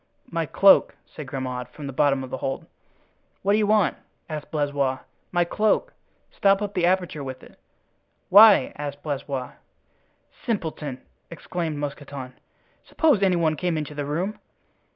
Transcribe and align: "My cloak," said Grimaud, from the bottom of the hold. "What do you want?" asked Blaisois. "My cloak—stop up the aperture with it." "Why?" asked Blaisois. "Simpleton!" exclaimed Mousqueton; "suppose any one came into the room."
"My 0.31 0.47
cloak," 0.47 0.95
said 1.05 1.27
Grimaud, 1.27 1.69
from 1.69 1.85
the 1.85 1.93
bottom 1.93 2.23
of 2.23 2.31
the 2.31 2.37
hold. 2.37 2.65
"What 3.43 3.51
do 3.51 3.59
you 3.59 3.67
want?" 3.67 3.97
asked 4.27 4.49
Blaisois. 4.49 4.97
"My 5.31 5.45
cloak—stop 5.45 6.59
up 6.59 6.73
the 6.73 6.87
aperture 6.87 7.23
with 7.23 7.43
it." 7.43 7.59
"Why?" 8.29 8.73
asked 8.77 9.03
Blaisois. 9.03 9.51
"Simpleton!" 10.43 11.01
exclaimed 11.29 11.77
Mousqueton; 11.77 12.33
"suppose 12.83 13.21
any 13.21 13.35
one 13.35 13.55
came 13.55 13.77
into 13.77 13.93
the 13.93 14.05
room." 14.07 14.39